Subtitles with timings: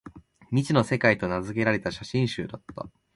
[0.49, 2.89] 「未知の世界」と名づけられた写真集だった